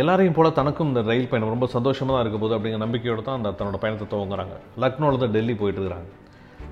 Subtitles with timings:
[0.00, 3.50] எல்லாரையும் போல தனக்கும் இந்த ரயில் பயணம் ரொம்ப சந்தோஷமாக தான் இருக்க போது அப்படிங்கிற நம்பிக்கையோடு தான் அந்த
[3.58, 4.54] தன்னோட பயணத்தை துவங்குறாங்க.
[4.82, 6.08] லக்னோவில் தான் டெல்லி போயிட்டு இருக்கிறாங்க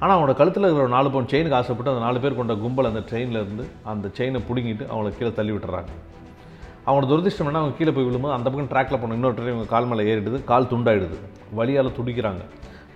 [0.00, 3.02] ஆனால் அவனோட கழுத்தில் இருக்கிற ஒரு நாலு பவுன் செயினுக்கு ஆசைப்பட்டு அந்த நாலு பேர் கொண்ட கும்பல் அந்த
[3.10, 5.92] ட்ரெயின்லேருந்து அந்த செயினை பிடுங்கிட்டு அவங்கள கீழே தள்ளி விட்டுறாங்க.
[6.86, 9.88] அவனோட துரதிருஷ்டம் என்ன அவங்க கீழே போய் விழும்போது அந்த பக்கம் ட்ராக்ல போன இன்னொரு ட்ரெயின் இவங்க கால்
[9.90, 11.18] மேலே ஏறிடுது கால் துண்டாயிடுது.
[11.60, 12.42] வலியால் துடிக்கிறாங்க.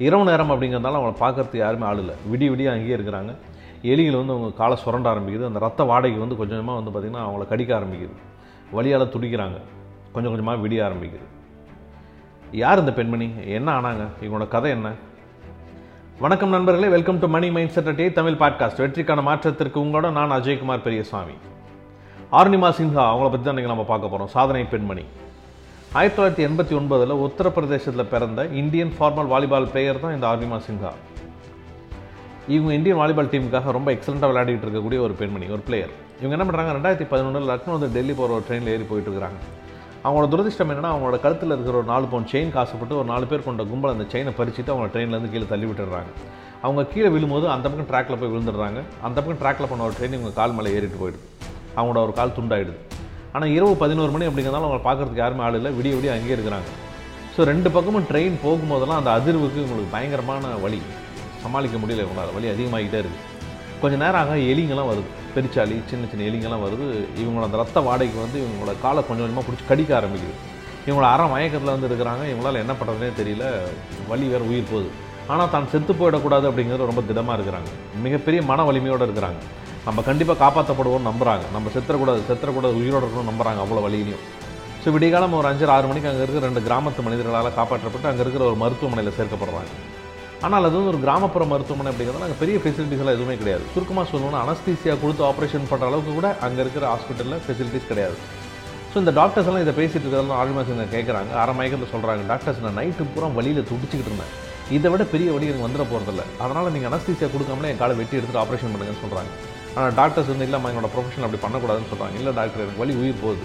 [0.06, 2.16] இரவு நேரம் அப்படிங்கிறதுனால அவங்கள பார்க்கறதுக்கு யாருமே ஆள் இல்லை.
[2.32, 3.32] விடிய விடிய அங்கேயே இருக்கிறாங்க.
[3.92, 5.48] எலிகள் வந்து அவங்க காலை சுரண்ட ஆரம்பிக்குது.
[5.50, 8.16] அந்த ரத்த வாடகை வந்து கொஞ்சமாக வந்து பார்த்திங்கன்னா அவங்கள கடிக்க ஆரம்பிக்குது.
[8.76, 9.58] வலியால் துடிக்கிறாங்க.
[10.16, 11.26] கொஞ்சம் கொஞ்சமாக விடிய ஆரம்பிக்குது.
[12.60, 13.26] யார் இந்த பெண்மணி?
[13.56, 14.04] என்ன ஆனாங்க?
[14.22, 14.88] இவங்களோட கதை என்ன?
[16.20, 21.34] வணக்கம் நண்பர்களே welcome to money mindset day Tamil podcast வெற்றிக்கான மாற்றத்திற்கு உங்களோட நான் அஜய்குமார் பெரியசாமி.
[22.30, 25.04] ஆர்னிமா சின்ஹா அவங்கள பற்றி தான் நம்ம பார்க்க போகிறோம் சாதனை பெண்மணி.
[25.98, 30.92] ஆயிரத்தி தொள்ளாயிரத்தி எண்பத்தி ஒன்பதில் உத்தரப்பிரதேசத்தில் பிறந்த இந்தியன் ஃபார்மல் வாலிபால் பிளேயர் தான் இந்த ஆர்னிமா சின்ஹா.
[32.48, 36.74] இவங்க இந்தியன் வாலிபால் டீமுக்காக ரொம்ப எக்ஸலண்ட்டாக விளையாடிட்டு இருக்கக்கூடிய ஒரு பெண்மணி ஒரு பிளேயர் இவங்க என்ன பண்ணுறாங்க
[36.78, 39.40] ரெண்டாயிரத்தி பதினொன்றில் லக்னோ வந்து டெல்லி போகிற ஒரு ட்ரெயினில் ஏறி போயிட்டு இருக்கிறாங்க.
[40.06, 43.62] அவங்களோட துரதிருஷ்டம் என்னென்னா அவங்களோட கழுத்தில் இருக்கிற ஒரு நாலு பவுன் செயின் காசுப்பட்டு ஒரு நாலு பேர் கொண்ட
[43.70, 46.10] கும்பல் அந்த செயினை பறிச்சுட்டு அவங்க ட்ரெயின்லேருந்து கீழே தள்ளி விட்டுடுறாங்க.
[46.64, 48.80] அவங்க கீழே விழும்போது அந்த பக்கம் ட்ராக்ல போய் விழுந்துடுறாங்க.
[49.06, 51.24] அந்த பக்கம் ட்ராக்ல போன ஒரு ட்ரெயின் இவங்க கால் மேலே ஏறிட்டு போயிடுது.
[51.78, 52.78] அவங்களோட ஒரு கால் துண்டாயிடுது.
[53.34, 55.72] ஆனால் இரவு பதினோரு மணி அப்படிங்கிறதால அவங்களை பார்க்குறதுக்கு யாருமே ஆள் இல்லை.
[55.78, 56.70] விடிய விடிய அங்கேயே இருக்கிறாங்க.
[57.34, 60.80] ஸோ ரெண்டு பக்கமும் ட்ரெயின் போகும்போதெல்லாம் அந்த அதிர்வுக்கு உங்களுக்கு பயங்கரமான வலி.
[61.44, 62.34] சமாளிக்க முடியல இவங்களால்.
[62.36, 63.24] வலி அதிகமாகிட்டே இருக்குது
[63.82, 65.10] கொஞ்ச நேரம் ஆக எலிங்கெல்லாம் வருது.
[65.36, 66.86] பெருச்சாளி சின்ன சின்ன எலிங்கெல்லாம் வருது
[67.22, 70.34] இவங்களோட அந்த ரத்த வாடகைக்கு வந்து இவங்களோட காலை கொஞ்சம் கொஞ்சமாக பிடிச்சி கடிக்க ஆரம்பிக்குது.
[70.88, 73.44] இவங்கள அற மயக்கத்தில் வந்து இருக்கிறாங்க இவங்களால என்ன பண்ணுறதுனே தெரியல
[74.10, 74.90] வலி வேறு உயிர் போகுது.
[75.32, 77.70] ஆனால் தான் செத்து போயிடக்கூடாது அப்படிங்கிறது ரொம்ப திடமாக இருக்கிறாங்க.
[78.04, 79.40] மிகப்பெரிய மன வலிமையோடு இருக்கிறாங்க.
[79.86, 81.44] நம்ம கண்டிப்பாக காப்பாற்றப்படுவோம்னு நம்புறாங்க.
[81.56, 84.24] நம்ம செத்துறக்கூடாது செத்துறக்கூடாது உயிரோடு இருக்கணும்னு நம்புறாங்க அவ்வளோ வழியிலையும்
[84.82, 88.58] ஸோ விடிகாலம் ஒரு அஞ்சு ஆறு மணிக்கு அங்கே இருக்கிற ரெண்டு கிராமத்து மனிதர்களால் காப்பாற்றப்பட்டு அங்கே இருக்கிற ஒரு
[88.62, 89.72] மருத்துவமனையில் சேர்க்கப்படுறாங்க.
[90.44, 93.64] ஆனால் அது வந்து ஒரு கிராமப்புற மருத்துவமனை அப்படிங்கிறதுல அங்கே பெரிய ஃபெசிலிட்டிஸ்லாம் எதுவுமே கிடையாது.
[93.74, 98.16] சுருக்கமாக சொல்லணும்னா அனஸ்தீசியா கொடுத்து ஆப்ரேஷன் பண்ணுற அளவுக்கு கூட அங்கே இருக்கிற ஹாஸ்பிட்டலில் ஃபெசிலிட்டிஸ் கிடையாது.
[98.90, 103.28] ஸோ இந்த டாக்டர்ஸ் எல்லாம் இதை பேசிட்டு இருக்கிறதெல்லாம் ஆழ்மாசிங்க கேட்குறாங்க அரைமயக்கத்தில் சொல்கிறாங்க டாக்டர்ஸ் நான் நைட்டு பூரா
[103.38, 104.32] வழியில் துடிச்சிக்கிட்டு இருந்தேன்.
[104.76, 108.42] இதை விட பெரிய வழி எனக்கு வந்துட போகிறதில்ல அதனால் நீங்கள் அனஸ்தீசியா கொடுக்காமலே என் காலை வெட்டி எடுத்துட்டு
[108.44, 109.30] ஆப்ரேஷன் பண்ணுங்கன்னு சொல்கிறாங்க
[109.76, 113.44] ஆனால் டாக்டர்ஸ் வந்து இல்லைம்மா என்னோட ப்ரொஃபஷன் அப்படி பண்ணக்கூடாதுன்னு சொல்கிறாங்க இல்லை டாக்டர் எனக்கு வழி உயிர் போகுது.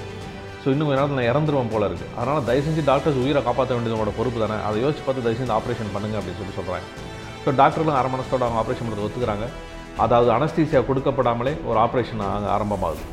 [0.61, 3.95] ஸோ இன்னும் கொஞ்ச நேரத்தில் நான் இறந்துருவேன் போல இருக்குது அதனால் தயவு செஞ்சு டாக்டர்ஸ் உயிரை காப்பாற்ற வேண்டியது
[3.97, 4.57] உங்களோட பொறுப்பு தானே.
[4.67, 6.87] அதை யோசிச்சு பார்த்து தயவு செஞ்சு ஆப்ரேஷன் பண்ணுங்க அப்படின்னு சொல்லி சொல்கிறாங்க
[7.43, 9.45] ஸோ டாக்டர்களும் அரை மனசோட அவங்க ஆப்ரேஷன் பண்ணுறது ஒத்துக்கிறாங்க.
[10.03, 13.05] அதாவது அனஸ்தீசியா கொடுக்கப்படாமலே ஒரு ஆப்ரேஷன் அங்கே ஆரம்பமாகுது.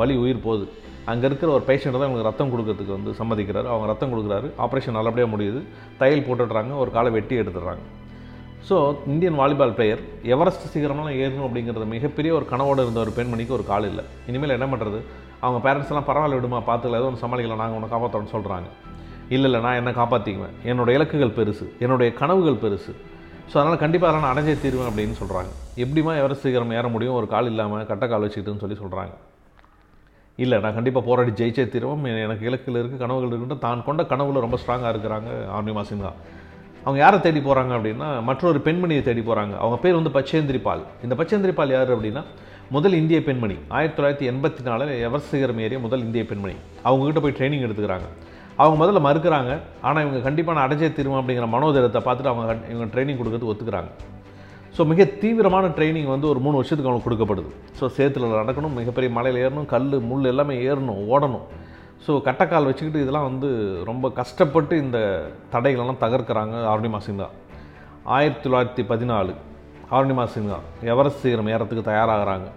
[0.00, 0.66] வலி உயிர் போகுது.
[1.10, 3.68] அங்கே இருக்கிற ஒரு பேஷண்ட் தான் அவங்களுக்கு ரத்தம் கொடுக்கறதுக்கு வந்து சம்மதிக்கிறாரு.
[3.74, 4.48] அவங்க ரத்தம் கொடுக்குறாரு.
[4.64, 5.60] ஆப்ரேஷன் நல்லபடியாக முடியுது.
[6.00, 6.72] தையல் போட்டுடுறாங்க.
[6.82, 7.84] ஒரு காலை வெட்டி எடுத்துடுறாங்க.
[8.68, 8.76] So
[9.12, 10.02] Indian volleyball player
[10.34, 14.04] Everest சீக்கிரமெல்லாம் ஏறணும் அப்படிங்கிறது மிகப்பெரிய ஒரு கனவோடு இருந்த ஒரு பெண்மணிக்கு ஒரு கால் இல்லை.
[14.30, 15.00] இனிமேல் என்ன பண்ணுறது
[15.42, 18.68] அவங்க பேரண்ட்ஸ்லாம் பரவாயில்ல விடுமா பார்த்துக்கல ஏதோ ஒன்று சமாளிக்கலாம் நாங்கள் உன்னை காப்பாற்றோன்னு சொல்கிறாங்க
[19.34, 22.92] இல்லை இல்லை நான் என்ன காப்பாற்றிக்குவேன் என்னோட இலக்குகள் பெருசு என்னுடைய கனவுகள் பெருசு.
[23.50, 25.50] ஸோ அதனால் கண்டிப்பாக அதெல்லாம் நான் அடைஞ்சே தீர்வேன் அப்படின்னு சொல்கிறாங்க
[25.84, 27.16] எப்படிமா எவரெஸ்ட் சீக்கிரம் ஏற முடியும்?
[27.20, 29.14] ஒரு கால் இல்லாமல் கட்ட கால் வச்சுக்கிட்டுன்னு சொல்லி சொல்கிறாங்க
[30.38, 32.04] இல்லை நான் கண்டிப்பாக போராடி ஜெயிச்சே தீருவோம்.
[32.24, 36.12] எனக்கு இலக்கில் இருக்குது கனவுகள் இருக்குன்ட்டு தான் கொண்ட கனவுல ரொம்ப ஸ்ட்ராங்காக இருக்கிறாங்க ஆர்னிமா சின்ஹா
[36.84, 41.14] அவங்க யாரை தேடி போகிறாங்க அப்படின்னா மற்றொரு பெண்மணியை தேடி போகிறாங்க அவங்க பேர் வந்து பச்சேந்திரி பால் இந்த
[41.20, 42.22] பச்சேந்திரி பால் யார் அப்படின்னா
[42.74, 43.54] முதல் இந்திய பெண்மணி.
[43.76, 46.56] ஆயிரத்தி தொள்ளாயிரத்தி எண்பத்தி நாலில் எவர்சிகரம் ஏறிய முதல் இந்திய பெண்மணி.
[46.88, 48.08] அவங்கக்கிட்ட போய் ட்ரைனிங் எடுத்துக்கிறாங்க.
[48.62, 49.52] அவங்க முதல்ல மறுக்கிறாங்க.
[49.86, 53.90] ஆனால் இவங்க கண்டிப்பாக அடைஞ்சே திரும்ப அப்படிங்கிற மனோதரத்தை பார்த்துட்டு அவங்க இவங்க ட்ரைனிங் கொடுக்கறது ஒத்துக்கிறாங்க.
[54.76, 57.50] ஸோ மிக தீவிரமான ட்ரைனிங் வந்து ஒரு மூணு வருஷத்துக்கு அவங்களுக்கு கொடுக்கப்படுது.
[57.78, 61.48] ஸோ சேத்துல நடக்கணும் மிகப்பெரிய மலையில் ஏறணும் கல் முள் எல்லாமே ஏறணும் ஓடணும்.
[62.06, 63.50] ஸோ கட்டக்கால் வச்சுக்கிட்டு இதெல்லாம் வந்து
[63.90, 64.98] ரொம்ப கஷ்டப்பட்டு இந்த
[65.56, 67.36] தடைகளெல்லாம் தகர்க்கிறாங்க ஆர்னிமா தான்
[68.16, 69.32] ஆயிரத்தி தொள்ளாயிரத்தி பதினாலு.
[69.96, 70.56] ஆர்னிமா சிங்கா
[70.92, 72.48] எவரெஸ்ட் சிகரம் ஏறத்துக்கு தயாராகிறாங்க.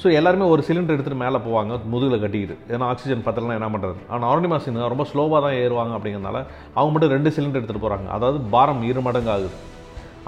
[0.00, 2.56] ஸோ எல்லாருமே ஒரு சிலிண்டர் எடுத்துகிட்டு மேலே போவாங்க முதுகில் கட்டிக்கிட்டு.
[2.72, 6.38] ஏன்னா ஆக்சிஜன் பத்தலாம் என்ன பண்ணுறது ஆனால் ஆர்னிமா சிங்கா ரொம்ப ஸ்லோவாக தான் ஏறுவாங்க அப்படிங்கிறனால
[6.76, 9.50] அவங்க மட்டும் ரெண்டு சிலிண்டர் எடுத்துகிட்டு போகிறாங்க அதாவது பாரம் இரு மடங்கு ஆகுது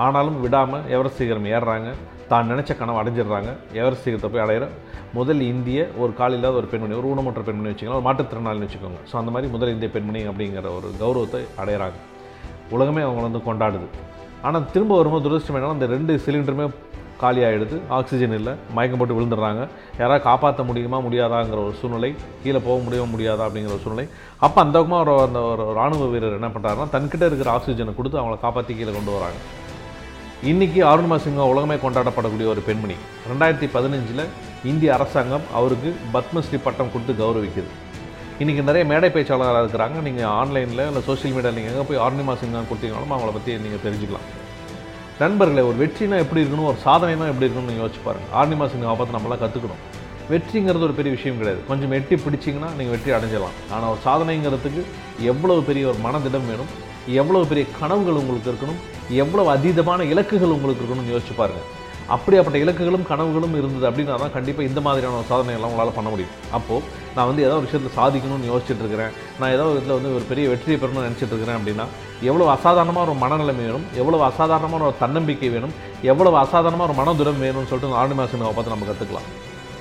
[0.05, 1.91] ஆனாலும் விடாமல் எவரெஸ்ட் சிகரம் ஏறுறாங்க
[2.31, 3.51] தான் நினச்ச கனவு அடைஞ்சிடுறாங்க.
[3.81, 4.67] எவரெஸ்ட் சிகரத்தை போய் அடையிற
[5.19, 9.01] முதல் இந்திய ஒரு கால் இல்லாத ஒரு பெண்மணி ஒரு ஊனமுற்ற பெண்மணி வச்சுக்கலாம் ஒரு மாற்றுத்திறனாளின்னு வச்சுக்கோங்க.
[9.11, 11.99] ஸோ அந்த மாதிரி முதல் இந்திய பெண்மணி அப்படிங்கிற ஒரு கௌரவத்தை அடையிறாங்க.
[12.77, 13.89] உலகமே அவங்கள வந்து கொண்டாடுது.
[14.47, 16.67] ஆனால் திரும்ப வரும்போது துரதிருஷ்டம் என்னன்னா அந்த ரெண்டு சிலிண்டருமே
[17.23, 18.53] காலி ஆகிடுது ஆக்சிஜன் இல்லை.
[18.77, 19.63] மயக்கம் போட்டு விழுந்துடுறாங்க.
[19.99, 22.11] யாராவது காப்பாற்ற முடியுமா முடியாதாங்கிற ஒரு சூழ்நிலை.
[22.43, 24.07] கீழே போக முடியுமா முடியாதா அப்படிங்கிற ஒரு சூழ்நிலை.
[24.47, 28.39] அப்போ அந்த பக்கமாக ஒரு அந்த ஒரு ராணுவ வீரர் என்ன பண்ணுறாருன்னா தன்கிட்ட இருக்கிற ஆக்சிஜனை கொடுத்து அவங்கள
[28.47, 29.39] காப்பாற்றி கீழே கொண்டு வராங்க.
[30.51, 32.97] இன்றைக்கி அருண்மா சிங்கா உலகமே கொண்டாடப்படக்கூடிய ஒரு பெண்மணி.
[33.33, 34.25] ரெண்டாயிரத்தி பதினஞ்சில்
[34.71, 37.71] இந்திய அரசாங்கம் அவருக்கு பத்மஸ்ரீ பட்டம் கொடுத்து கௌரவிக்குது.
[38.43, 39.97] இன்றைக்கி நிறைய மேடை பேச்சாளராக இருக்கிறாங்க.
[40.07, 44.25] நீங்கள் ஆன்லைனில் இல்லை சோஷியல் மீடியாவில் நீங்கள் எங்கே போய் ஆர்னிமா சிங்கா கொடுத்தீங்கனாலும் அவங்கள பற்றி நீங்கள் தெரிஞ்சுக்கலாம்.
[45.21, 46.69] நண்பர்களே ஒரு வெற்றினா எப்படி இருக்கணும்?
[46.71, 48.27] ஒரு சாதனைனா எப்படி இருக்கணும்னு நீங்கள் யோசிச்சு பாருங்க.
[48.41, 49.83] ஆர்னிமா சிங்காவை பார்த்து நம்மளாம் கற்றுக்கணும்
[50.33, 51.61] வெற்றிங்கிறது ஒரு பெரிய விஷயம் கிடையாது.
[51.69, 53.59] கொஞ்சம் எட்டி பிடிச்சிங்கன்னா நீங்கள் வெற்றி அடைஞ்சிடலாம்.
[53.75, 54.83] ஆனால் ஒரு சாதனைங்கிறதுக்கு
[55.33, 56.73] எவ்வளவு பெரிய ஒரு மனதிடம் வேணும்?
[57.21, 58.81] எவ்வளவு பெரிய கனவுகள் உங்களுக்கு இருக்கணும்?
[59.25, 61.69] எவ்வளவு அதீதமான இலக்குகள் உங்களுக்கு இருக்கணும்னு யோசிச்சு பாருங்கள்
[62.15, 66.33] அப்படியாப்பட்ட இலக்குகளும் கனவுகளும் இருந்தது அப்படின்னா தான் கண்டிப்பாக இந்த மாதிரியான ஒரு சாதனைகள்லாம் உங்களால் பண்ண முடியும்.
[66.59, 66.85] அப்போது
[67.17, 69.13] நான் வந்து ஏதோ ஒரு விஷயத்தில் சாதிக்கணும்னு யோசிச்சுட்டு இருக்கிறேன்.
[69.41, 71.87] நான் ஏதோ ஒரு இதில் வந்து ஒரு பெரிய வெற்றியை பெறணும்னு நினச்சிட்டு இருக்கிறேன் அப்படின்னா
[72.31, 77.71] எவ்வளோ அசாதாரணமாக ஒரு மனநிலைமை வேணும் எவ்வளோ அசாதாரணமான ஒரு தன்னம்பிக்கை வேணும் எவ்வளோ அசாதாரணமாக ஒரு மனதுரம் வேணும்னு
[77.73, 79.29] சொல்லிட்டு ஆண்டு மாசினாவை பார்த்து நம்ம கற்றுக்கலாம்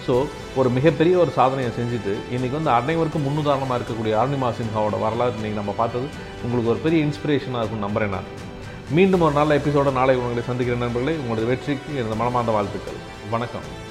[0.05, 0.13] ஸோ
[0.55, 5.75] ஒரு மிகப்பெரிய ஒரு சாதனையை செஞ்சுட்டு இன்றைக்கி வந்து அனைவருக்கும் முன்னுதாரணமாக இருக்கக்கூடிய அருணிமா சின்ஹாவோட வரலாறு இன்றைக்கி நம்ம
[5.77, 6.07] பார்த்தது
[6.43, 8.40] உங்களுக்கு ஒரு பெரிய இன்ஸ்பிரேஷனாக இருக்கும் நம்புறேன் நான்.
[8.91, 11.19] மீண்டும் ஒரு நல்ல எபிசோட நாளை உங்களை சந்திக்கிற நண்பர்களை.
[11.19, 12.93] உங்களது வெற்றிக்கு எனது மனமார்ந்த வாழ்த்துக்கள்.
[13.29, 13.90] வணக்கம்.